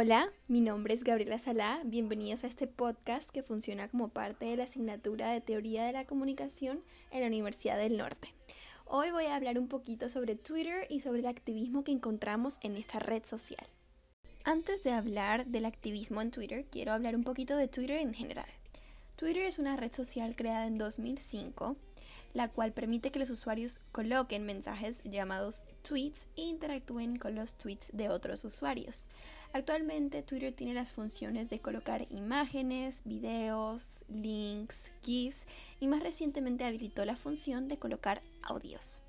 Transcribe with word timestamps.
Hola, 0.00 0.30
mi 0.46 0.60
nombre 0.60 0.94
es 0.94 1.02
Gabriela 1.02 1.40
Salá. 1.40 1.80
Bienvenidos 1.84 2.44
a 2.44 2.46
este 2.46 2.68
podcast 2.68 3.30
que 3.30 3.42
funciona 3.42 3.88
como 3.88 4.10
parte 4.10 4.46
de 4.46 4.56
la 4.56 4.62
asignatura 4.62 5.32
de 5.32 5.40
Teoría 5.40 5.84
de 5.84 5.92
la 5.92 6.04
Comunicación 6.04 6.84
en 7.10 7.22
la 7.22 7.26
Universidad 7.26 7.76
del 7.76 7.96
Norte. 7.96 8.32
Hoy 8.84 9.10
voy 9.10 9.24
a 9.24 9.34
hablar 9.34 9.58
un 9.58 9.66
poquito 9.66 10.08
sobre 10.08 10.36
Twitter 10.36 10.86
y 10.88 11.00
sobre 11.00 11.18
el 11.18 11.26
activismo 11.26 11.82
que 11.82 11.90
encontramos 11.90 12.60
en 12.62 12.76
esta 12.76 13.00
red 13.00 13.24
social. 13.24 13.66
Antes 14.44 14.84
de 14.84 14.92
hablar 14.92 15.46
del 15.46 15.64
activismo 15.64 16.22
en 16.22 16.30
Twitter, 16.30 16.66
quiero 16.70 16.92
hablar 16.92 17.16
un 17.16 17.24
poquito 17.24 17.56
de 17.56 17.66
Twitter 17.66 17.96
en 17.96 18.14
general. 18.14 18.46
Twitter 19.16 19.46
es 19.46 19.58
una 19.58 19.76
red 19.76 19.92
social 19.92 20.36
creada 20.36 20.68
en 20.68 20.78
2005 20.78 21.74
la 22.34 22.48
cual 22.48 22.72
permite 22.72 23.10
que 23.10 23.18
los 23.18 23.30
usuarios 23.30 23.80
coloquen 23.92 24.44
mensajes 24.44 25.02
llamados 25.04 25.64
tweets 25.82 26.28
e 26.36 26.42
interactúen 26.42 27.16
con 27.16 27.34
los 27.34 27.54
tweets 27.54 27.90
de 27.94 28.08
otros 28.10 28.44
usuarios. 28.44 29.06
Actualmente 29.52 30.22
Twitter 30.22 30.52
tiene 30.52 30.74
las 30.74 30.92
funciones 30.92 31.48
de 31.48 31.58
colocar 31.58 32.06
imágenes, 32.10 33.00
videos, 33.04 34.04
links, 34.08 34.90
GIFs 35.02 35.46
y 35.80 35.88
más 35.88 36.02
recientemente 36.02 36.64
habilitó 36.64 37.04
la 37.04 37.16
función 37.16 37.66
de 37.66 37.78
colocar 37.78 38.20
audios. 38.42 39.02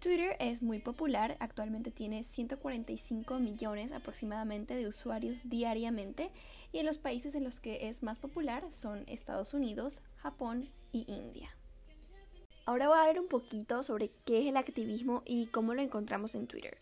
Twitter 0.00 0.36
es 0.38 0.62
muy 0.62 0.78
popular, 0.78 1.36
actualmente 1.40 1.90
tiene 1.90 2.22
145 2.22 3.40
millones 3.40 3.92
aproximadamente 3.92 4.74
de 4.74 4.86
usuarios 4.86 5.42
diariamente 5.44 6.30
y 6.72 6.78
en 6.78 6.86
los 6.86 6.98
países 6.98 7.34
en 7.34 7.44
los 7.44 7.60
que 7.60 7.88
es 7.88 8.02
más 8.02 8.18
popular 8.18 8.64
son 8.70 9.04
Estados 9.06 9.54
Unidos, 9.54 10.02
Japón 10.16 10.68
y 10.92 11.04
India. 11.08 11.50
Ahora 12.64 12.88
voy 12.88 12.96
a 12.96 13.00
hablar 13.00 13.20
un 13.20 13.28
poquito 13.28 13.82
sobre 13.82 14.10
qué 14.24 14.40
es 14.40 14.46
el 14.46 14.56
activismo 14.56 15.22
y 15.26 15.46
cómo 15.46 15.74
lo 15.74 15.82
encontramos 15.82 16.34
en 16.34 16.46
Twitter. 16.46 16.78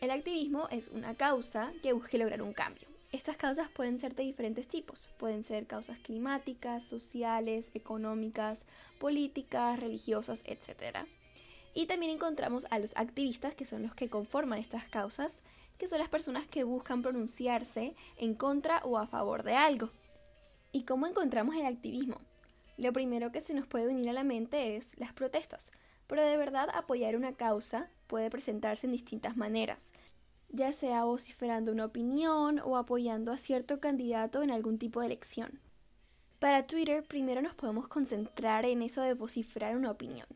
El 0.00 0.10
activismo 0.10 0.68
es 0.70 0.88
una 0.88 1.14
causa 1.14 1.72
que 1.82 1.92
busque 1.92 2.18
lograr 2.18 2.42
un 2.42 2.52
cambio. 2.52 2.88
Estas 3.12 3.36
causas 3.36 3.70
pueden 3.70 4.00
ser 4.00 4.14
de 4.14 4.24
diferentes 4.24 4.66
tipos. 4.66 5.08
Pueden 5.18 5.44
ser 5.44 5.66
causas 5.66 5.98
climáticas, 5.98 6.84
sociales, 6.84 7.70
económicas, 7.74 8.66
políticas, 8.98 9.78
religiosas, 9.78 10.42
etc. 10.46 11.06
Y 11.74 11.86
también 11.86 12.12
encontramos 12.12 12.66
a 12.70 12.78
los 12.78 12.96
activistas, 12.96 13.54
que 13.54 13.66
son 13.66 13.82
los 13.82 13.94
que 13.94 14.10
conforman 14.10 14.58
estas 14.58 14.84
causas, 14.84 15.42
que 15.78 15.88
son 15.88 16.00
las 16.00 16.08
personas 16.08 16.46
que 16.46 16.64
buscan 16.64 17.02
pronunciarse 17.02 17.94
en 18.16 18.34
contra 18.34 18.78
o 18.84 18.98
a 18.98 19.06
favor 19.06 19.42
de 19.42 19.54
algo. 19.54 19.90
¿Y 20.72 20.82
cómo 20.82 21.06
encontramos 21.06 21.54
el 21.54 21.66
activismo? 21.66 22.16
Lo 22.76 22.92
primero 22.92 23.30
que 23.30 23.40
se 23.40 23.54
nos 23.54 23.66
puede 23.68 23.86
venir 23.86 24.08
a 24.08 24.12
la 24.12 24.24
mente 24.24 24.76
es 24.76 24.98
las 24.98 25.12
protestas, 25.12 25.70
pero 26.08 26.22
de 26.22 26.36
verdad 26.36 26.68
apoyar 26.74 27.14
una 27.14 27.34
causa 27.34 27.88
puede 28.06 28.30
presentarse 28.30 28.86
en 28.86 28.92
distintas 28.92 29.36
maneras, 29.36 29.92
ya 30.50 30.72
sea 30.72 31.04
vociferando 31.04 31.72
una 31.72 31.86
opinión 31.86 32.60
o 32.64 32.76
apoyando 32.76 33.32
a 33.32 33.36
cierto 33.36 33.80
candidato 33.80 34.42
en 34.42 34.50
algún 34.50 34.78
tipo 34.78 35.00
de 35.00 35.06
elección. 35.06 35.60
Para 36.38 36.66
Twitter, 36.66 37.02
primero 37.02 37.40
nos 37.42 37.54
podemos 37.54 37.88
concentrar 37.88 38.64
en 38.64 38.82
eso 38.82 39.00
de 39.02 39.14
vociferar 39.14 39.76
una 39.76 39.90
opinión. 39.90 40.26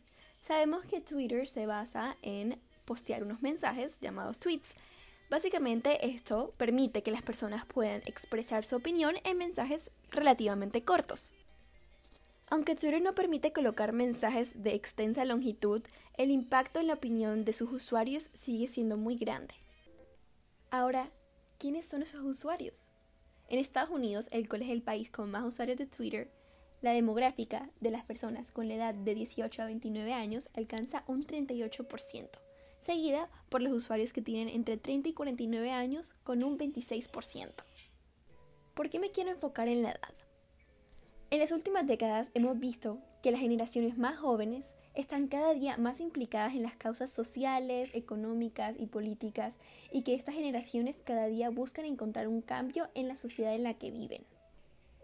Sabemos 0.41 0.85
que 0.87 1.01
Twitter 1.01 1.47
se 1.47 1.67
basa 1.67 2.17
en 2.23 2.59
postear 2.85 3.23
unos 3.23 3.43
mensajes 3.43 4.01
llamados 4.01 4.39
tweets. 4.39 4.75
Básicamente 5.29 6.07
esto 6.07 6.55
permite 6.57 7.03
que 7.03 7.11
las 7.11 7.21
personas 7.21 7.67
puedan 7.67 8.01
expresar 8.07 8.65
su 8.65 8.77
opinión 8.77 9.17
en 9.25 9.37
mensajes 9.37 9.91
relativamente 10.11 10.83
cortos. 10.83 11.35
Aunque 12.51 12.75
Twitter 12.75 13.03
no 13.03 13.15
permite 13.15 13.53
colocar 13.53 13.93
mensajes 13.93 14.63
de 14.63 14.75
extensa 14.75 15.25
longitud, 15.27 15.83
el 16.17 16.31
impacto 16.31 16.81
en 16.81 16.87
la 16.87 16.95
opinión 16.95 17.45
de 17.45 17.53
sus 17.53 17.71
usuarios 17.71 18.31
sigue 18.33 18.69
siendo 18.69 18.97
muy 18.97 19.17
grande. 19.17 19.55
Ahora, 20.71 21.11
¿quiénes 21.59 21.87
son 21.87 22.03
esos 22.03 22.23
usuarios? 22.23 22.91
En 23.49 23.59
Estados 23.59 23.91
Unidos, 23.91 24.29
el 24.33 24.49
cual 24.49 24.63
es 24.63 24.71
el 24.71 24.83
país 24.83 25.11
con 25.11 25.31
más 25.31 25.45
usuarios 25.45 25.77
de 25.77 25.87
Twitter, 25.87 26.31
la 26.81 26.93
demográfica 26.93 27.69
de 27.81 27.91
las 27.91 28.05
personas 28.05 28.51
con 28.51 28.69
la 28.69 28.75
edad 28.75 28.95
de 28.95 29.15
18 29.15 29.63
a 29.63 29.67
29 29.67 30.13
años 30.15 30.49
alcanza 30.55 31.05
un 31.07 31.21
38%, 31.21 32.31
seguida 32.79 33.29
por 33.51 33.61
los 33.61 33.73
usuarios 33.73 34.13
que 34.13 34.23
tienen 34.23 34.49
entre 34.49 34.77
30 34.79 35.11
y 35.11 35.13
49 35.13 35.71
años 35.71 36.15
con 36.25 36.43
un 36.45 36.57
26%. 36.57 37.51
¿Por 38.75 38.89
qué 38.89 38.99
me 39.01 39.11
quiero 39.11 39.31
enfocar 39.31 39.69
en 39.69 39.83
la 39.83 39.91
edad? 39.91 40.28
En 41.31 41.41
las 41.41 41.53
últimas 41.53 41.87
décadas 41.87 42.31
hemos 42.33 42.59
visto 42.59 43.01
que 43.23 43.31
las 43.31 43.41
generaciones 43.41 43.99
más 43.99 44.17
jóvenes 44.17 44.75
están 44.95 45.29
cada 45.29 45.53
día 45.53 45.77
más 45.77 46.01
implicadas 46.01 46.55
en 46.55 46.63
las 46.63 46.75
causas 46.75 47.11
sociales, 47.11 47.91
económicas 47.93 48.77
y 48.79 48.87
políticas 48.87 49.59
y 49.93 50.05
que 50.05 50.15
estas 50.15 50.37
generaciones 50.37 51.03
cada 51.05 51.27
día 51.27 51.51
buscan 51.51 51.85
encontrar 51.85 52.29
un 52.29 52.41
cambio 52.41 52.89
en 52.95 53.09
la 53.09 53.17
sociedad 53.19 53.55
en 53.55 53.65
la 53.65 53.75
que 53.75 53.91
viven. 53.91 54.25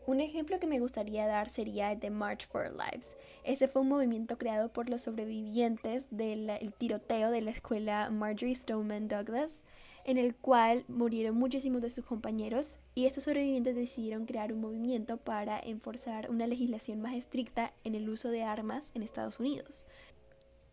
Un 0.07 0.23
ejemplo 0.23 0.59
que 0.59 0.67
me 0.67 0.81
gustaría 0.81 1.27
dar 1.27 1.51
sería 1.51 1.95
de 1.95 2.09
March 2.09 2.47
for 2.47 2.71
Lives. 2.71 3.17
Ese 3.43 3.69
fue 3.69 3.83
un 3.83 3.89
movimiento 3.89 4.39
creado 4.39 4.73
por 4.73 4.89
los 4.89 5.03
sobrevivientes 5.03 6.09
del 6.11 6.73
tiroteo 6.79 7.31
de 7.31 7.43
la 7.43 7.51
escuela 7.51 8.09
Marjorie 8.09 8.55
Stoneman 8.55 9.09
Douglas 9.09 9.65
en 10.05 10.19
el 10.19 10.35
cual 10.35 10.85
murieron 10.89 11.37
muchísimos 11.37 11.83
de 11.83 11.91
sus 11.91 12.05
compañeros 12.05 12.79
y 12.95 13.07
estos 13.07 13.25
sobrevivientes 13.25 13.75
decidieron 13.75 14.27
crear 14.27 14.53
un 14.53 14.61
movimiento 14.61 15.17
para 15.17 15.59
enforzar 15.59 16.31
una 16.31 16.47
legislación 16.47 17.01
más 17.01 17.15
estricta 17.15 17.73
en 17.85 17.95
el 17.95 18.09
uso 18.09 18.29
de 18.29 18.45
armas 18.45 18.91
en 18.95 19.03
Estados 19.03 19.41
Unidos. 19.41 19.87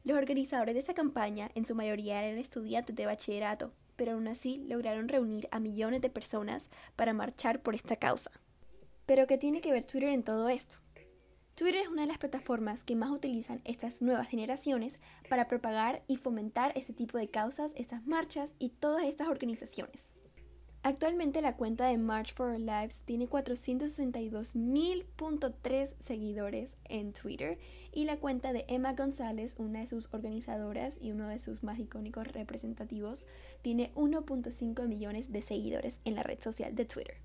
Los 0.03 0.18
organizadores 0.18 0.74
de 0.74 0.80
esta 0.80 0.94
campaña 0.94 1.52
en 1.56 1.66
su 1.66 1.75
mayoría 1.75 2.24
eran 2.24 2.40
estudiantes 2.40 2.96
de 2.96 3.06
bachillerato, 3.06 3.72
pero 3.96 4.14
aún 4.14 4.28
así 4.28 4.58
lograron 4.68 5.08
reunir 5.08 5.48
a 5.52 5.59
millones 5.59 6.02
de 6.02 6.09
personas 6.09 6.69
para 6.96 7.13
marchar 7.13 7.62
por 7.62 7.75
esta 7.75 7.96
causa. 7.96 8.31
Pero 9.06 9.28
¿qué 9.28 9.38
tiene 9.38 9.62
que 9.62 9.72
ver 9.72 9.84
Twitter 9.84 10.09
en 10.09 10.24
todo 10.24 10.50
esto? 10.50 10.78
Twitter 11.62 11.84
es 11.84 11.90
una 11.90 12.02
de 12.02 12.08
las 12.08 12.18
plataformas 12.18 12.84
que 12.84 12.96
más 12.96 13.12
utilizan 13.12 13.62
estas 13.66 14.02
nuevas 14.02 14.28
generaciones 14.28 15.00
para 15.30 15.48
propagar 15.48 16.02
y 16.08 16.16
fomentar 16.16 16.72
este 16.76 16.92
tipo 16.92 17.20
de 17.20 17.30
causas, 17.30 17.76
estas 17.78 18.08
marchas 18.08 18.56
y 18.58 18.70
todas 18.70 19.04
estas 19.04 19.28
organizaciones. 19.28 20.16
Actualmente 20.82 21.40
la 21.44 21.58
cuenta 21.58 21.86
de 21.86 22.00
March 22.00 22.34
for 22.34 22.50
Our 22.50 22.60
Lives 22.60 23.04
tiene 23.06 23.30
462.000.3 23.30 25.96
seguidores 26.00 26.80
en 26.86 27.14
Twitter 27.14 27.60
y 27.92 28.06
la 28.06 28.18
cuenta 28.18 28.54
de 28.54 28.66
Emma 28.68 28.94
González, 28.94 29.54
una 29.60 29.82
de 29.82 29.88
sus 29.88 30.12
organizadoras 30.12 30.98
y 31.00 31.12
uno 31.12 31.28
de 31.28 31.38
sus 31.38 31.62
más 31.62 31.78
icónicos 31.78 32.28
representativos, 32.28 33.28
tiene 33.62 33.94
1.5 33.94 34.88
millones 34.88 35.32
de 35.32 35.44
seguidores 35.44 36.02
en 36.06 36.16
la 36.16 36.24
red 36.24 36.42
social 36.42 36.74
de 36.74 36.86
Twitter. 36.86 37.18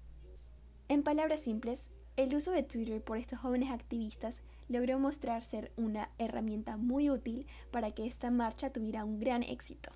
En 0.89 1.03
palabras 1.03 1.41
simples, 1.41 1.89
el 2.17 2.35
uso 2.35 2.51
de 2.51 2.63
Twitter 2.63 3.03
por 3.03 3.19
estos 3.19 3.39
jóvenes 3.39 3.71
activistas 3.71 4.43
logró 4.69 4.99
mostrar 4.99 5.45
ser 5.45 5.73
una 5.77 6.11
herramienta 6.19 6.77
muy 6.77 7.11
útil 7.11 7.47
para 7.71 7.93
que 7.93 8.07
esta 8.07 8.31
marcha 8.31 8.71
tuviera 8.71 9.05
un 9.05 9.21
gran 9.21 9.43
éxito. 9.43 9.93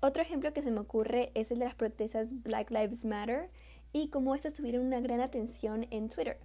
Otro 0.00 0.22
ejemplo 0.22 0.52
que 0.52 0.62
se 0.62 0.70
me 0.70 0.80
ocurre 0.80 1.30
es 1.34 1.50
el 1.50 1.58
de 1.58 1.66
las 1.66 1.74
protestas 1.74 2.42
Black 2.42 2.70
Lives 2.70 3.04
Matter 3.04 3.50
y 3.92 4.08
cómo 4.08 4.34
estas 4.34 4.54
tuvieron 4.54 4.86
una 4.86 5.00
gran 5.00 5.20
atención 5.20 5.86
en 5.90 6.08
Twitter 6.08 6.38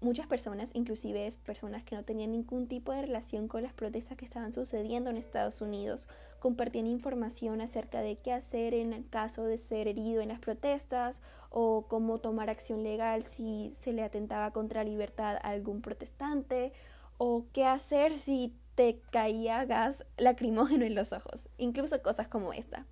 muchas 0.00 0.26
personas, 0.26 0.74
inclusive 0.74 1.32
personas 1.44 1.84
que 1.84 1.94
no 1.94 2.04
tenían 2.04 2.32
ningún 2.32 2.66
tipo 2.66 2.92
de 2.92 3.02
relación 3.02 3.48
con 3.48 3.62
las 3.62 3.72
protestas 3.72 4.16
que 4.16 4.24
estaban 4.24 4.52
sucediendo 4.52 5.10
en 5.10 5.16
Estados 5.16 5.60
Unidos, 5.60 6.08
compartían 6.38 6.86
información 6.86 7.60
acerca 7.60 8.00
de 8.00 8.16
qué 8.16 8.32
hacer 8.32 8.74
en 8.74 8.92
el 8.92 9.08
caso 9.08 9.44
de 9.44 9.58
ser 9.58 9.88
herido 9.88 10.22
en 10.22 10.28
las 10.28 10.40
protestas 10.40 11.20
o 11.50 11.86
cómo 11.88 12.18
tomar 12.18 12.48
acción 12.48 12.82
legal 12.82 13.22
si 13.22 13.70
se 13.72 13.92
le 13.92 14.02
atentaba 14.02 14.52
contra 14.52 14.84
la 14.84 14.90
libertad 14.90 15.36
a 15.36 15.50
algún 15.50 15.82
protestante 15.82 16.72
o 17.18 17.44
qué 17.52 17.66
hacer 17.66 18.16
si 18.16 18.56
te 18.74 19.00
caía 19.10 19.64
gas 19.66 20.06
lacrimógeno 20.16 20.84
en 20.84 20.94
los 20.94 21.12
ojos, 21.12 21.50
incluso 21.58 22.00
cosas 22.02 22.28
como 22.28 22.52
esta. 22.52 22.86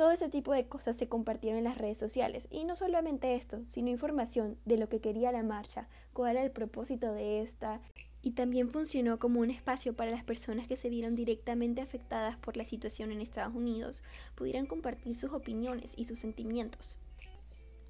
Todo 0.00 0.12
ese 0.12 0.30
tipo 0.30 0.54
de 0.54 0.66
cosas 0.66 0.96
se 0.96 1.08
compartieron 1.08 1.58
en 1.58 1.64
las 1.64 1.76
redes 1.76 1.98
sociales 1.98 2.48
y 2.50 2.64
no 2.64 2.74
solamente 2.74 3.34
esto, 3.34 3.60
sino 3.66 3.90
información 3.90 4.56
de 4.64 4.78
lo 4.78 4.88
que 4.88 5.02
quería 5.02 5.30
la 5.30 5.42
marcha, 5.42 5.88
cuál 6.14 6.38
era 6.38 6.42
el 6.42 6.50
propósito 6.50 7.12
de 7.12 7.42
esta 7.42 7.82
y 8.22 8.30
también 8.30 8.70
funcionó 8.70 9.18
como 9.18 9.40
un 9.40 9.50
espacio 9.50 9.94
para 9.94 10.10
las 10.10 10.24
personas 10.24 10.66
que 10.66 10.78
se 10.78 10.88
vieron 10.88 11.16
directamente 11.16 11.82
afectadas 11.82 12.38
por 12.38 12.56
la 12.56 12.64
situación 12.64 13.12
en 13.12 13.20
Estados 13.20 13.54
Unidos 13.54 14.02
pudieran 14.36 14.64
compartir 14.64 15.14
sus 15.16 15.34
opiniones 15.34 15.92
y 15.98 16.06
sus 16.06 16.18
sentimientos. 16.18 16.98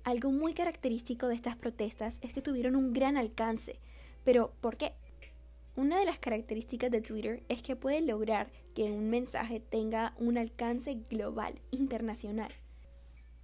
Algo 0.02 0.32
muy 0.32 0.52
característico 0.52 1.28
de 1.28 1.36
estas 1.36 1.54
protestas 1.54 2.18
es 2.22 2.32
que 2.32 2.42
tuvieron 2.42 2.74
un 2.74 2.92
gran 2.92 3.18
alcance. 3.18 3.78
Pero, 4.24 4.52
¿por 4.60 4.76
qué? 4.76 4.94
Una 5.76 5.98
de 5.98 6.04
las 6.04 6.18
características 6.18 6.90
de 6.90 7.00
Twitter 7.00 7.42
es 7.48 7.62
que 7.62 7.76
puede 7.76 8.00
lograr 8.00 8.50
que 8.74 8.90
un 8.90 9.08
mensaje 9.08 9.60
tenga 9.60 10.14
un 10.18 10.36
alcance 10.36 10.98
global, 11.08 11.60
internacional. 11.70 12.52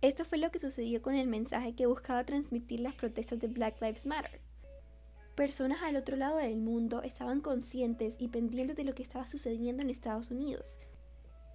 Esto 0.03 0.25
fue 0.25 0.39
lo 0.39 0.51
que 0.51 0.59
sucedió 0.59 1.01
con 1.01 1.15
el 1.15 1.29
mensaje 1.29 1.75
que 1.75 1.87
buscaba 1.87 2.25
transmitir 2.25 2.81
las 2.81 2.95
protestas 2.95 3.39
de 3.39 3.47
Black 3.47 3.81
Lives 3.81 4.07
Matter. 4.07 4.41
Personas 5.37 5.83
al 5.83 5.97
otro 5.97 6.17
lado 6.17 6.39
del 6.39 6.57
mundo 6.57 7.03
estaban 7.03 7.41
conscientes 7.41 8.17
y 8.19 8.29
pendientes 8.29 8.77
de 8.77 8.85
lo 8.85 8.95
que 8.95 9.03
estaba 9.03 9.27
sucediendo 9.27 9.83
en 9.83 9.91
Estados 9.91 10.31
Unidos. 10.31 10.81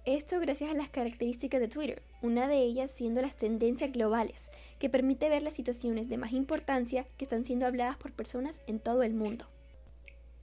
Esto 0.04 0.40
gracias 0.40 0.70
a 0.70 0.74
las 0.74 0.88
características 0.88 1.60
de 1.60 1.68
Twitter, 1.68 2.02
una 2.22 2.48
de 2.48 2.58
ellas 2.58 2.90
siendo 2.90 3.20
las 3.22 3.36
tendencias 3.36 3.92
globales, 3.92 4.50
que 4.80 4.90
permite 4.90 5.28
ver 5.28 5.42
las 5.42 5.54
situaciones 5.54 6.08
de 6.08 6.18
más 6.18 6.32
importancia 6.32 7.06
que 7.16 7.24
están 7.24 7.44
siendo 7.44 7.66
habladas 7.66 7.98
por 7.98 8.12
personas 8.12 8.62
en 8.66 8.80
todo 8.80 9.02
el 9.02 9.14
mundo. 9.14 9.46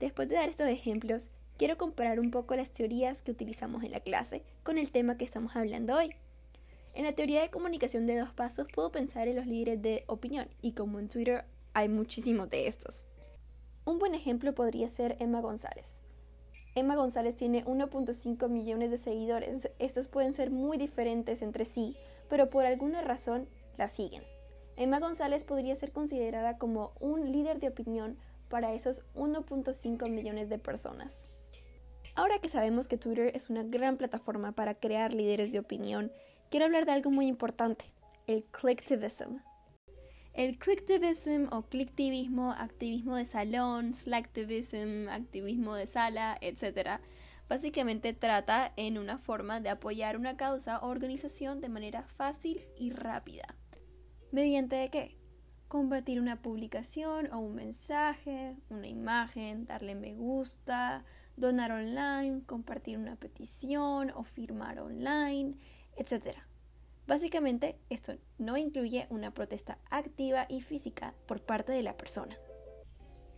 Después 0.00 0.28
de 0.28 0.36
dar 0.36 0.48
estos 0.48 0.66
ejemplos, 0.66 1.30
quiero 1.58 1.76
comparar 1.76 2.20
un 2.20 2.30
poco 2.30 2.56
las 2.56 2.70
teorías 2.70 3.20
que 3.20 3.30
utilizamos 3.30 3.84
en 3.84 3.92
la 3.92 4.00
clase 4.00 4.42
con 4.62 4.78
el 4.78 4.90
tema 4.90 5.18
que 5.18 5.26
estamos 5.26 5.54
hablando 5.56 5.94
hoy. 5.94 6.10
En 6.94 7.04
la 7.04 7.12
teoría 7.12 7.42
de 7.42 7.50
comunicación 7.50 8.06
de 8.06 8.18
dos 8.18 8.32
pasos 8.32 8.66
puedo 8.74 8.90
pensar 8.90 9.28
en 9.28 9.36
los 9.36 9.46
líderes 9.46 9.82
de 9.82 10.04
opinión 10.06 10.48
y 10.62 10.72
como 10.72 10.98
en 10.98 11.08
Twitter 11.08 11.44
hay 11.74 11.90
muchísimos 11.90 12.48
de 12.48 12.66
estos. 12.66 13.04
Un 13.84 13.98
buen 13.98 14.14
ejemplo 14.14 14.54
podría 14.54 14.88
ser 14.88 15.16
Emma 15.20 15.42
González. 15.42 16.00
Emma 16.74 16.96
González 16.96 17.36
tiene 17.36 17.64
1.5 17.66 18.48
millones 18.48 18.90
de 18.90 18.96
seguidores. 18.96 19.70
Estos 19.78 20.08
pueden 20.08 20.32
ser 20.32 20.50
muy 20.50 20.78
diferentes 20.78 21.42
entre 21.42 21.66
sí, 21.66 21.94
pero 22.30 22.48
por 22.48 22.64
alguna 22.64 23.02
razón 23.02 23.48
la 23.76 23.88
siguen. 23.88 24.22
Emma 24.76 24.98
González 24.98 25.44
podría 25.44 25.76
ser 25.76 25.92
considerada 25.92 26.56
como 26.56 26.92
un 27.00 27.32
líder 27.32 27.60
de 27.60 27.68
opinión 27.68 28.16
para 28.50 28.74
esos 28.74 29.02
1.5 29.14 30.10
millones 30.10 30.50
de 30.50 30.58
personas. 30.58 31.40
Ahora 32.14 32.38
que 32.40 32.50
sabemos 32.50 32.88
que 32.88 32.98
Twitter 32.98 33.32
es 33.34 33.48
una 33.48 33.62
gran 33.62 33.96
plataforma 33.96 34.52
para 34.52 34.74
crear 34.74 35.14
líderes 35.14 35.52
de 35.52 35.60
opinión, 35.60 36.12
quiero 36.50 36.66
hablar 36.66 36.84
de 36.84 36.92
algo 36.92 37.10
muy 37.10 37.26
importante, 37.26 37.86
el 38.26 38.42
clicktivism. 38.44 39.38
El 40.34 40.58
clicktivism 40.58 41.46
o 41.50 41.62
clicktivismo, 41.62 42.52
activismo 42.52 43.16
de 43.16 43.26
salón, 43.26 43.94
slacktivism, 43.94 45.08
activismo 45.08 45.74
de 45.74 45.86
sala, 45.86 46.36
etc., 46.40 47.00
básicamente 47.48 48.12
trata 48.12 48.72
en 48.76 48.96
una 48.96 49.18
forma 49.18 49.60
de 49.60 49.70
apoyar 49.70 50.16
una 50.16 50.36
causa 50.36 50.78
o 50.78 50.88
organización 50.88 51.60
de 51.60 51.68
manera 51.68 52.02
fácil 52.02 52.64
y 52.76 52.90
rápida. 52.90 53.56
¿Mediante 54.30 54.76
de 54.76 54.90
qué? 54.90 55.19
Compartir 55.70 56.20
una 56.20 56.42
publicación 56.42 57.32
o 57.32 57.38
un 57.38 57.54
mensaje, 57.54 58.56
una 58.70 58.88
imagen, 58.88 59.66
darle 59.66 59.94
me 59.94 60.16
gusta, 60.16 61.04
donar 61.36 61.70
online, 61.70 62.42
compartir 62.44 62.98
una 62.98 63.14
petición 63.14 64.10
o 64.16 64.24
firmar 64.24 64.80
online, 64.80 65.54
etc. 65.94 66.38
Básicamente, 67.06 67.78
esto 67.88 68.14
no 68.36 68.56
incluye 68.56 69.06
una 69.10 69.30
protesta 69.30 69.78
activa 69.90 70.44
y 70.48 70.60
física 70.60 71.14
por 71.26 71.40
parte 71.40 71.70
de 71.70 71.84
la 71.84 71.96
persona. 71.96 72.36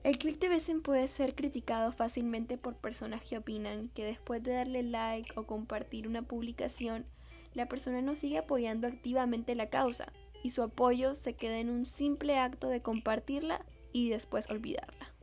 El 0.03 0.17
click 0.17 0.39
de 0.39 0.49
Besen 0.49 0.81
puede 0.81 1.09
ser 1.09 1.35
criticado 1.35 1.93
fácilmente 1.93 2.57
por 2.57 2.77
personas 2.77 3.23
que 3.23 3.37
opinan 3.37 3.91
que 3.91 4.07
después 4.07 4.43
de 4.43 4.55
darle 4.55 4.83
like 4.83 5.39
o 5.39 5.47
compartir 5.47 6.09
una 6.09 6.23
publicación, 6.23 7.05
la 7.53 7.69
persona 7.69 8.01
no 8.01 8.17
sigue 8.17 8.39
apoyando 8.39 8.87
activamente 8.87 9.55
la 9.55 9.69
causa 9.69 10.11
y 10.43 10.51
su 10.51 10.63
apoyo 10.63 11.15
se 11.15 11.35
queda 11.35 11.59
en 11.59 11.71
un 11.71 11.87
simple 11.87 12.39
acto 12.39 12.69
de 12.69 12.83
compartirla 12.83 13.65
y 13.93 14.11
después 14.11 14.51
olvidarla. 14.51 15.15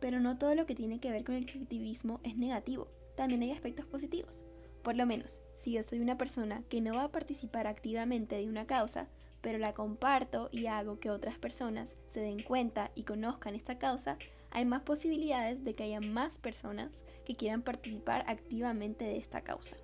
Pero 0.00 0.20
no 0.20 0.38
todo 0.38 0.54
lo 0.54 0.66
que 0.66 0.74
tiene 0.74 0.98
que 0.98 1.10
ver 1.10 1.24
con 1.24 1.34
el 1.34 1.46
clicktivismo 1.46 2.20
es 2.24 2.36
negativo, 2.36 2.88
también 3.16 3.42
hay 3.42 3.52
aspectos 3.52 3.86
positivos. 3.86 4.44
Por 4.82 4.96
lo 4.96 5.06
menos, 5.06 5.42
si 5.54 5.72
yo 5.72 5.82
soy 5.82 6.00
una 6.00 6.18
persona 6.18 6.64
que 6.68 6.80
no 6.80 6.94
va 6.94 7.04
a 7.04 7.12
participar 7.12 7.66
activamente 7.66 8.36
de 8.36 8.48
una 8.48 8.66
causa, 8.66 9.08
pero 9.40 9.58
la 9.58 9.74
comparto 9.74 10.48
y 10.52 10.66
hago 10.66 10.98
que 10.98 11.10
otras 11.10 11.38
personas 11.38 11.96
se 12.08 12.20
den 12.20 12.42
cuenta 12.42 12.90
y 12.94 13.04
conozcan 13.04 13.54
esta 13.54 13.78
causa, 13.78 14.18
hay 14.50 14.64
más 14.64 14.82
posibilidades 14.82 15.64
de 15.64 15.74
que 15.74 15.84
haya 15.84 16.00
más 16.00 16.38
personas 16.38 17.04
que 17.24 17.36
quieran 17.36 17.62
participar 17.62 18.24
activamente 18.26 19.04
de 19.04 19.18
esta 19.18 19.42
causa. 19.42 19.76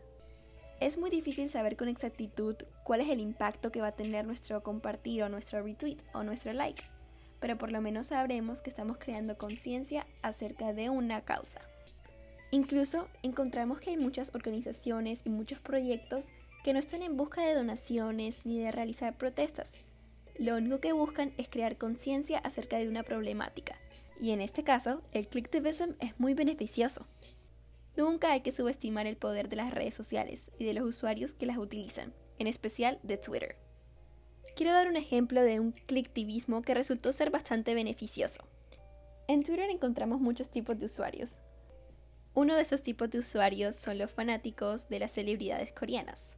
Es 0.81 0.97
muy 0.97 1.11
difícil 1.11 1.49
saber 1.49 1.77
con 1.77 1.89
exactitud 1.89 2.55
cuál 2.85 3.01
es 3.01 3.09
el 3.09 3.19
impacto 3.19 3.73
que 3.73 3.81
va 3.81 3.89
a 3.89 3.97
tener 3.97 4.25
nuestro 4.25 4.63
compartir 4.63 5.25
o 5.25 5.29
nuestro 5.29 5.61
retweet 5.61 5.99
o 6.15 6.23
nuestro 6.23 6.53
like, 6.53 6.85
pero 7.41 7.59
por 7.59 7.73
lo 7.73 7.81
menos 7.81 8.09
sabremos 8.09 8.63
que 8.63 8.71
estamos 8.71 8.97
creando 8.99 9.37
conciencia 9.37 10.07
acerca 10.23 10.73
de 10.73 10.89
una 10.89 11.23
causa. 11.23 11.61
Incluso 12.53 13.09
encontramos 13.25 13.81
que 13.81 13.91
hay 13.91 13.97
muchas 13.97 14.33
organizaciones 14.35 15.23
y 15.25 15.31
muchos 15.31 15.59
proyectos 15.59 16.31
que 16.63 16.73
no 16.73 16.79
están 16.79 17.03
en 17.03 17.17
busca 17.17 17.43
de 17.43 17.55
donaciones 17.55 18.47
ni 18.47 18.61
de 18.61 18.71
realizar 18.71 19.19
protestas. 19.19 19.85
Lo 20.39 20.57
único 20.57 20.79
que 20.79 20.93
buscan 20.93 21.33
es 21.39 21.49
crear 21.49 21.77
conciencia 21.77 22.39
acerca 22.39 22.79
de 22.79 22.89
una 22.89 23.03
problemática, 23.03 23.77
y 24.21 24.31
en 24.31 24.41
este 24.41 24.63
caso, 24.63 25.03
el 25.13 25.27
clicktivism 25.27 25.95
es 25.99 26.19
muy 26.21 26.35
beneficioso. 26.35 27.05
Nunca 27.99 28.33
hay 28.33 28.41
que 28.41 28.53
subestimar 28.53 29.07
el 29.07 29.19
poder 29.19 29.51
de 29.51 29.57
las 29.57 29.75
redes 29.75 29.95
sociales 29.95 30.51
y 30.59 30.65
de 30.65 30.73
los 30.73 30.87
usuarios 30.87 31.35
que 31.35 31.45
las 31.45 31.59
utilizan, 31.59 32.15
en 32.39 32.47
especial 32.47 32.99
de 33.03 33.19
Twitter. 33.19 33.57
Quiero 34.57 34.73
dar 34.73 34.89
un 34.89 34.97
ejemplo 34.97 35.43
de 35.43 35.61
un 35.61 35.73
clicktivismo 35.73 36.63
que 36.63 36.73
resultó 36.73 37.13
ser 37.13 37.31
bastante 37.31 37.75
beneficioso. 37.75 38.45
En 39.27 39.43
Twitter 39.43 39.69
encontramos 39.69 40.21
muchos 40.21 40.49
tipos 40.49 40.79
de 40.79 40.87
usuarios, 40.87 41.43
uno 42.41 42.55
de 42.55 42.63
esos 42.63 42.83
tipos 42.83 43.11
de 43.11 43.19
usuarios 43.19 43.75
son 43.75 43.99
los 43.99 44.13
fanáticos 44.13 44.89
de 44.89 45.01
las 45.01 45.11
celebridades 45.11 45.73
coreanas. 45.73 46.37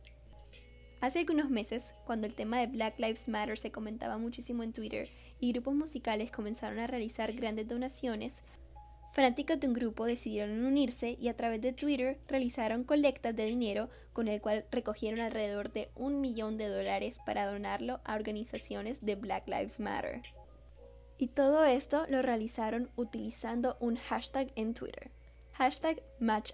Hace 1.03 1.19
algunos 1.19 1.51
meses, 1.51 1.93
cuando 2.07 2.27
el 2.27 2.33
tema 2.33 2.59
de 2.59 2.69
Black 2.69 2.99
Lives 2.99 3.29
Matter 3.29 3.59
se 3.59 3.71
comentaba 3.71 4.17
muchísimo 4.17 4.63
en 4.63 4.73
Twitter 4.73 5.11
y 5.41 5.53
grupos 5.53 5.75
musicales 5.75 6.31
comenzaron 6.31 6.79
a 6.79 6.87
realizar 6.87 7.35
grandes 7.35 7.69
donaciones, 7.69 8.41
fanáticos 9.13 9.59
de 9.61 9.67
un 9.67 9.75
grupo 9.75 10.05
decidieron 10.05 10.65
unirse 10.65 11.17
y 11.21 11.29
a 11.29 11.37
través 11.37 11.61
de 11.61 11.73
Twitter 11.73 12.19
realizaron 12.29 12.85
colectas 12.85 13.35
de 13.35 13.47
dinero 13.47 13.89
con 14.13 14.29
el 14.29 14.41
cual 14.41 14.65
recogieron 14.71 15.21
alrededor 15.21 15.73
de 15.73 15.91
un 15.95 16.21
millón 16.21 16.59
de 16.59 16.69
dólares 16.69 17.19
para 17.25 17.47
donarlo 17.47 18.01
a 18.05 18.15
organizaciones 18.15 19.01
de 19.01 19.17
Black 19.17 19.49
Lives 19.49 19.81
Matter. 19.81 20.23
Y 21.19 21.29
todo 21.29 21.65
esto 21.65 22.07
lo 22.09 22.23
realizaron 22.23 22.91
utilizando 22.97 23.77
un 23.81 23.97
hashtag 23.97 24.53
en 24.57 24.73
Twitter. 24.73 25.11
Hashtag 25.53 26.03
Match. 26.19 26.53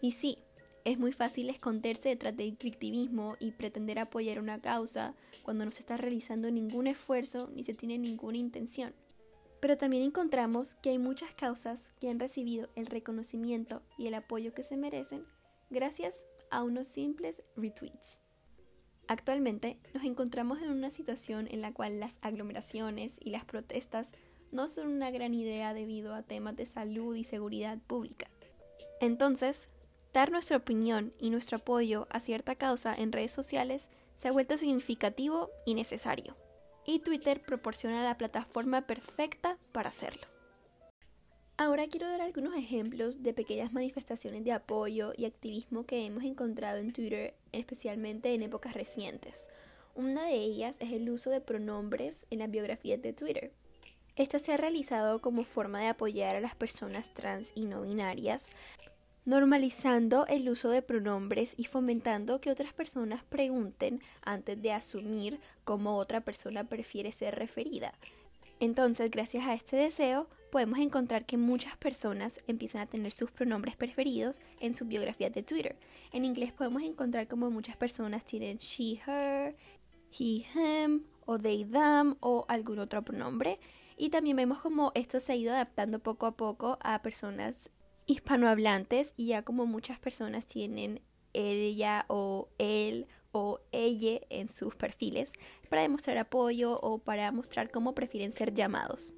Y 0.00 0.12
sí, 0.12 0.38
es 0.84 0.98
muy 0.98 1.12
fácil 1.12 1.50
esconderse 1.50 2.08
detrás 2.08 2.34
del 2.34 2.52
victimismo 2.52 3.36
y 3.38 3.52
pretender 3.52 3.98
apoyar 3.98 4.40
una 4.40 4.62
causa 4.62 5.14
cuando 5.42 5.66
no 5.66 5.70
se 5.70 5.80
está 5.80 5.98
realizando 5.98 6.50
ningún 6.50 6.86
esfuerzo 6.86 7.50
ni 7.54 7.64
se 7.64 7.74
tiene 7.74 7.98
ninguna 7.98 8.38
intención. 8.38 8.94
Pero 9.60 9.76
también 9.76 10.02
encontramos 10.02 10.74
que 10.76 10.90
hay 10.90 10.98
muchas 10.98 11.32
causas 11.34 11.92
que 12.00 12.08
han 12.08 12.18
recibido 12.18 12.68
el 12.76 12.86
reconocimiento 12.86 13.82
y 13.98 14.06
el 14.06 14.14
apoyo 14.14 14.54
que 14.54 14.62
se 14.62 14.76
merecen 14.76 15.24
gracias 15.70 16.26
a 16.50 16.64
unos 16.64 16.88
simples 16.88 17.42
retweets. 17.56 18.18
Actualmente 19.06 19.78
nos 19.92 20.04
encontramos 20.04 20.62
en 20.62 20.70
una 20.70 20.90
situación 20.90 21.48
en 21.50 21.60
la 21.60 21.72
cual 21.72 22.00
las 22.00 22.18
aglomeraciones 22.22 23.18
y 23.20 23.30
las 23.30 23.44
protestas 23.44 24.12
no 24.52 24.68
son 24.68 24.88
una 24.88 25.10
gran 25.10 25.34
idea 25.34 25.74
debido 25.74 26.14
a 26.14 26.22
temas 26.22 26.56
de 26.56 26.66
salud 26.66 27.14
y 27.14 27.24
seguridad 27.24 27.78
pública. 27.86 28.28
Entonces, 29.00 29.68
dar 30.12 30.30
nuestra 30.30 30.56
opinión 30.56 31.12
y 31.18 31.30
nuestro 31.30 31.58
apoyo 31.58 32.06
a 32.10 32.20
cierta 32.20 32.54
causa 32.54 32.94
en 32.94 33.12
redes 33.12 33.32
sociales 33.32 33.88
se 34.14 34.28
ha 34.28 34.32
vuelto 34.32 34.58
significativo 34.58 35.50
y 35.66 35.74
necesario. 35.74 36.36
Y 36.86 37.00
Twitter 37.00 37.42
proporciona 37.42 38.02
la 38.04 38.18
plataforma 38.18 38.82
perfecta 38.86 39.58
para 39.72 39.90
hacerlo. 39.90 40.26
Ahora 41.56 41.86
quiero 41.88 42.08
dar 42.08 42.22
algunos 42.22 42.54
ejemplos 42.54 43.22
de 43.22 43.34
pequeñas 43.34 43.72
manifestaciones 43.72 44.44
de 44.44 44.52
apoyo 44.52 45.12
y 45.14 45.26
activismo 45.26 45.84
que 45.84 46.06
hemos 46.06 46.24
encontrado 46.24 46.78
en 46.78 46.92
Twitter, 46.94 47.34
especialmente 47.52 48.32
en 48.32 48.42
épocas 48.42 48.72
recientes. 48.72 49.50
Una 49.94 50.24
de 50.24 50.36
ellas 50.36 50.78
es 50.80 50.92
el 50.92 51.10
uso 51.10 51.28
de 51.28 51.42
pronombres 51.42 52.26
en 52.30 52.38
las 52.38 52.50
biografías 52.50 53.02
de 53.02 53.12
Twitter. 53.12 53.52
Esta 54.16 54.38
se 54.38 54.54
ha 54.54 54.56
realizado 54.56 55.20
como 55.20 55.44
forma 55.44 55.80
de 55.80 55.88
apoyar 55.88 56.34
a 56.36 56.40
las 56.40 56.54
personas 56.54 57.12
trans 57.12 57.52
y 57.54 57.66
no 57.66 57.82
binarias, 57.82 58.52
normalizando 59.24 60.26
el 60.26 60.48
uso 60.48 60.70
de 60.70 60.82
pronombres 60.82 61.54
y 61.56 61.64
fomentando 61.64 62.40
que 62.40 62.50
otras 62.50 62.72
personas 62.72 63.22
pregunten 63.24 64.00
antes 64.22 64.60
de 64.60 64.72
asumir 64.72 65.40
cómo 65.64 65.96
otra 65.96 66.20
persona 66.22 66.64
prefiere 66.64 67.12
ser 67.12 67.34
referida. 67.36 67.92
Entonces, 68.60 69.10
gracias 69.10 69.46
a 69.46 69.54
este 69.54 69.76
deseo, 69.76 70.28
podemos 70.50 70.78
encontrar 70.78 71.24
que 71.24 71.38
muchas 71.38 71.76
personas 71.76 72.40
empiezan 72.46 72.82
a 72.82 72.86
tener 72.86 73.12
sus 73.12 73.30
pronombres 73.30 73.76
preferidos 73.76 74.40
en 74.60 74.74
su 74.74 74.84
biografía 74.84 75.30
de 75.30 75.42
Twitter. 75.42 75.76
En 76.12 76.24
inglés 76.24 76.52
podemos 76.52 76.82
encontrar 76.82 77.26
como 77.26 77.50
muchas 77.50 77.76
personas 77.76 78.24
tienen 78.24 78.58
she, 78.58 79.00
her, 79.06 79.56
he, 80.18 80.44
him, 80.54 81.04
o 81.24 81.38
they, 81.38 81.64
them, 81.64 82.16
o 82.20 82.44
algún 82.48 82.80
otro 82.80 83.02
pronombre. 83.02 83.58
Y 83.96 84.10
también 84.10 84.36
vemos 84.36 84.60
como 84.60 84.92
esto 84.94 85.20
se 85.20 85.32
ha 85.32 85.36
ido 85.36 85.52
adaptando 85.52 85.98
poco 85.98 86.26
a 86.26 86.36
poco 86.36 86.78
a 86.82 87.00
personas 87.02 87.70
hispanohablantes 88.10 89.14
y 89.16 89.28
ya 89.28 89.42
como 89.42 89.66
muchas 89.66 90.00
personas 90.00 90.44
tienen 90.46 91.00
ella 91.32 92.06
o 92.08 92.48
él 92.58 93.06
o 93.30 93.60
ella 93.70 94.20
en 94.30 94.48
sus 94.48 94.74
perfiles 94.74 95.32
para 95.68 95.82
demostrar 95.82 96.18
apoyo 96.18 96.78
o 96.80 96.98
para 96.98 97.30
mostrar 97.30 97.70
cómo 97.70 97.94
prefieren 97.94 98.32
ser 98.32 98.52
llamados. 98.52 99.14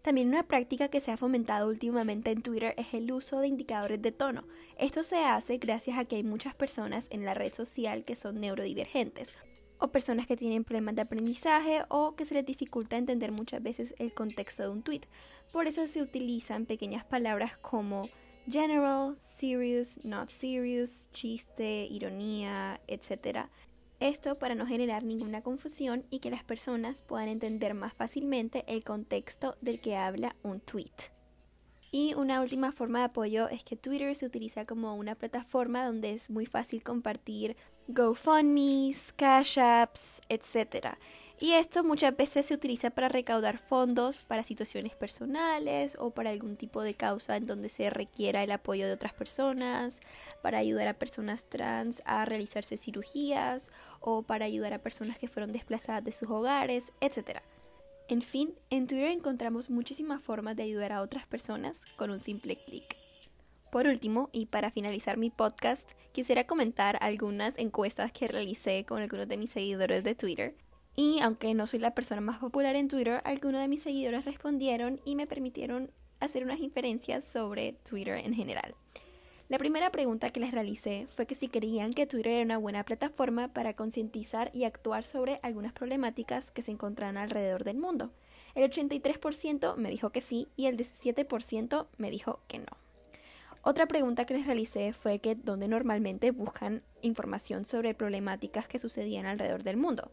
También 0.00 0.28
una 0.28 0.48
práctica 0.48 0.88
que 0.88 1.00
se 1.00 1.12
ha 1.12 1.18
fomentado 1.18 1.68
últimamente 1.68 2.30
en 2.30 2.42
Twitter 2.42 2.74
es 2.78 2.94
el 2.94 3.12
uso 3.12 3.40
de 3.40 3.48
indicadores 3.48 4.00
de 4.00 4.12
tono. 4.12 4.44
Esto 4.78 5.02
se 5.02 5.18
hace 5.18 5.58
gracias 5.58 5.98
a 5.98 6.06
que 6.06 6.16
hay 6.16 6.24
muchas 6.24 6.54
personas 6.54 7.08
en 7.10 7.24
la 7.26 7.34
red 7.34 7.52
social 7.52 8.04
que 8.04 8.16
son 8.16 8.40
neurodivergentes 8.40 9.34
o 9.78 9.88
personas 9.88 10.26
que 10.26 10.36
tienen 10.36 10.64
problemas 10.64 10.94
de 10.94 11.02
aprendizaje 11.02 11.82
o 11.88 12.14
que 12.14 12.24
se 12.24 12.34
les 12.34 12.46
dificulta 12.46 12.96
entender 12.96 13.32
muchas 13.32 13.62
veces 13.62 13.94
el 13.98 14.12
contexto 14.12 14.62
de 14.62 14.68
un 14.68 14.82
tweet. 14.82 15.02
Por 15.52 15.66
eso 15.66 15.86
se 15.86 16.02
utilizan 16.02 16.66
pequeñas 16.66 17.04
palabras 17.04 17.56
como 17.58 18.08
general, 18.48 19.16
serious, 19.20 20.04
not 20.04 20.30
serious, 20.30 21.08
chiste, 21.12 21.86
ironía, 21.90 22.80
etc. 22.86 23.46
Esto 24.00 24.34
para 24.34 24.54
no 24.54 24.66
generar 24.66 25.04
ninguna 25.04 25.42
confusión 25.42 26.04
y 26.10 26.18
que 26.18 26.30
las 26.30 26.44
personas 26.44 27.02
puedan 27.02 27.28
entender 27.28 27.74
más 27.74 27.94
fácilmente 27.94 28.64
el 28.66 28.84
contexto 28.84 29.56
del 29.60 29.80
que 29.80 29.96
habla 29.96 30.32
un 30.42 30.60
tweet. 30.60 31.13
Y 31.96 32.12
una 32.14 32.40
última 32.40 32.72
forma 32.72 32.98
de 32.98 33.04
apoyo 33.04 33.48
es 33.48 33.62
que 33.62 33.76
Twitter 33.76 34.16
se 34.16 34.26
utiliza 34.26 34.64
como 34.64 34.96
una 34.96 35.14
plataforma 35.14 35.86
donde 35.86 36.12
es 36.12 36.28
muy 36.28 36.44
fácil 36.44 36.82
compartir 36.82 37.56
GoFundMe's, 37.86 39.12
Cash 39.12 39.60
Apps, 39.60 40.20
etc. 40.28 40.96
Y 41.38 41.52
esto 41.52 41.84
muchas 41.84 42.16
veces 42.16 42.46
se 42.46 42.54
utiliza 42.54 42.90
para 42.90 43.08
recaudar 43.08 43.58
fondos 43.58 44.24
para 44.24 44.42
situaciones 44.42 44.96
personales 44.96 45.96
o 46.00 46.10
para 46.10 46.30
algún 46.30 46.56
tipo 46.56 46.82
de 46.82 46.94
causa 46.94 47.36
en 47.36 47.44
donde 47.44 47.68
se 47.68 47.88
requiera 47.90 48.42
el 48.42 48.50
apoyo 48.50 48.88
de 48.88 48.94
otras 48.94 49.12
personas, 49.12 50.00
para 50.42 50.58
ayudar 50.58 50.88
a 50.88 50.98
personas 50.98 51.46
trans 51.46 52.02
a 52.06 52.24
realizarse 52.24 52.76
cirugías 52.76 53.70
o 54.00 54.22
para 54.22 54.46
ayudar 54.46 54.72
a 54.72 54.82
personas 54.82 55.16
que 55.16 55.28
fueron 55.28 55.52
desplazadas 55.52 56.02
de 56.02 56.10
sus 56.10 56.28
hogares, 56.28 56.92
etc. 57.00 57.38
En 58.08 58.20
fin, 58.20 58.54
en 58.70 58.86
Twitter 58.86 59.10
encontramos 59.10 59.70
muchísimas 59.70 60.22
formas 60.22 60.56
de 60.56 60.64
ayudar 60.64 60.92
a 60.92 61.02
otras 61.02 61.26
personas 61.26 61.84
con 61.96 62.10
un 62.10 62.18
simple 62.18 62.56
clic. 62.66 62.96
Por 63.72 63.86
último, 63.86 64.28
y 64.32 64.46
para 64.46 64.70
finalizar 64.70 65.16
mi 65.16 65.30
podcast, 65.30 65.92
quisiera 66.12 66.46
comentar 66.46 66.98
algunas 67.00 67.58
encuestas 67.58 68.12
que 68.12 68.28
realicé 68.28 68.84
con 68.84 69.02
algunos 69.02 69.26
de 69.26 69.36
mis 69.36 69.50
seguidores 69.50 70.04
de 70.04 70.14
Twitter 70.14 70.54
y 70.96 71.20
aunque 71.20 71.54
no 71.54 71.66
soy 71.66 71.80
la 71.80 71.94
persona 71.94 72.20
más 72.20 72.38
popular 72.38 72.76
en 72.76 72.88
Twitter, 72.88 73.20
algunos 73.24 73.60
de 73.60 73.68
mis 73.68 73.82
seguidores 73.82 74.24
respondieron 74.24 75.00
y 75.04 75.16
me 75.16 75.26
permitieron 75.26 75.90
hacer 76.20 76.44
unas 76.44 76.60
inferencias 76.60 77.24
sobre 77.24 77.72
Twitter 77.88 78.16
en 78.24 78.34
general. 78.34 78.74
La 79.50 79.58
primera 79.58 79.92
pregunta 79.92 80.30
que 80.30 80.40
les 80.40 80.52
realicé 80.52 81.06
fue 81.10 81.26
que 81.26 81.34
si 81.34 81.48
creían 81.48 81.92
que 81.92 82.06
Twitter 82.06 82.32
era 82.32 82.44
una 82.44 82.56
buena 82.56 82.82
plataforma 82.82 83.48
para 83.48 83.74
concientizar 83.74 84.50
y 84.54 84.64
actuar 84.64 85.04
sobre 85.04 85.38
algunas 85.42 85.74
problemáticas 85.74 86.50
que 86.50 86.62
se 86.62 86.70
encontraban 86.70 87.18
alrededor 87.18 87.62
del 87.62 87.76
mundo. 87.76 88.10
El 88.54 88.70
83% 88.70 89.76
me 89.76 89.90
dijo 89.90 90.10
que 90.10 90.22
sí 90.22 90.48
y 90.56 90.64
el 90.66 90.78
17% 90.78 91.86
me 91.98 92.10
dijo 92.10 92.40
que 92.48 92.58
no. 92.58 92.78
Otra 93.60 93.86
pregunta 93.86 94.24
que 94.24 94.32
les 94.32 94.46
realicé 94.46 94.94
fue 94.94 95.18
que 95.18 95.34
dónde 95.34 95.68
normalmente 95.68 96.30
buscan 96.30 96.82
información 97.02 97.66
sobre 97.66 97.94
problemáticas 97.94 98.66
que 98.66 98.78
sucedían 98.78 99.26
alrededor 99.26 99.62
del 99.62 99.76
mundo. 99.76 100.10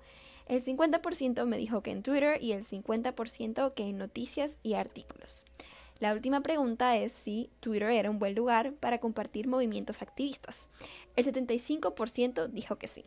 El 0.47 0.61
50% 0.61 1.45
me 1.45 1.57
dijo 1.57 1.81
que 1.81 1.91
en 1.91 2.03
Twitter 2.03 2.37
y 2.43 2.51
el 2.51 2.65
50% 2.65 3.73
que 3.73 3.83
en 3.83 3.97
noticias 3.97 4.57
y 4.61 4.73
artículos. 4.73 5.45
La 6.01 6.13
última 6.13 6.41
pregunta 6.41 6.97
es 6.97 7.13
si 7.13 7.51
Twitter 7.59 7.91
era 7.91 8.09
un 8.09 8.17
buen 8.17 8.33
lugar 8.33 8.73
para 8.73 8.97
compartir 8.97 9.47
movimientos 9.47 10.01
activistas. 10.01 10.67
El 11.15 11.31
75% 11.31 12.47
dijo 12.47 12.77
que 12.77 12.87
sí. 12.87 13.05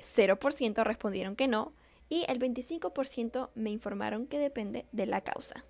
0% 0.00 0.84
respondieron 0.84 1.34
que 1.34 1.48
no 1.48 1.72
y 2.10 2.26
el 2.28 2.38
25% 2.38 3.48
me 3.54 3.70
informaron 3.70 4.26
que 4.26 4.38
depende 4.38 4.84
de 4.92 5.06
la 5.06 5.22
causa. 5.22 5.64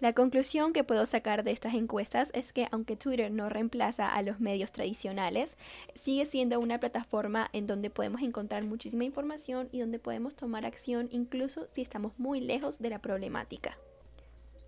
La 0.00 0.14
conclusión 0.14 0.72
que 0.72 0.84
puedo 0.84 1.04
sacar 1.04 1.44
de 1.44 1.50
estas 1.50 1.74
encuestas 1.74 2.30
es 2.32 2.54
que 2.54 2.66
aunque 2.70 2.96
Twitter 2.96 3.30
no 3.30 3.50
reemplaza 3.50 4.08
a 4.08 4.22
los 4.22 4.40
medios 4.40 4.72
tradicionales, 4.72 5.58
sigue 5.94 6.24
siendo 6.24 6.58
una 6.60 6.80
plataforma 6.80 7.50
en 7.52 7.66
donde 7.66 7.90
podemos 7.90 8.22
encontrar 8.22 8.64
muchísima 8.64 9.04
información 9.04 9.68
y 9.70 9.80
donde 9.80 9.98
podemos 9.98 10.34
tomar 10.34 10.64
acción 10.64 11.10
incluso 11.12 11.66
si 11.70 11.82
estamos 11.82 12.18
muy 12.18 12.40
lejos 12.40 12.78
de 12.78 12.88
la 12.88 13.02
problemática. 13.02 13.76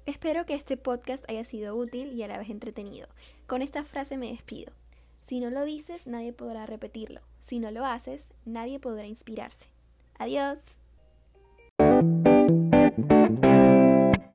Espero 0.08 0.46
que 0.46 0.54
este 0.54 0.78
podcast 0.78 1.28
haya 1.28 1.44
sido 1.44 1.76
útil 1.76 2.14
y 2.14 2.22
a 2.22 2.28
la 2.28 2.38
vez 2.38 2.48
entretenido. 2.48 3.08
Con 3.46 3.60
esta 3.60 3.84
frase 3.84 4.16
me 4.16 4.30
despido. 4.30 4.72
Si 5.20 5.38
no 5.38 5.50
lo 5.50 5.66
dices, 5.66 6.06
nadie 6.06 6.32
podrá 6.32 6.64
repetirlo. 6.64 7.20
Si 7.40 7.58
no 7.58 7.70
lo 7.70 7.84
haces, 7.84 8.32
nadie 8.46 8.80
podrá 8.80 9.06
inspirarse. 9.06 9.66
Adiós. 10.18 10.78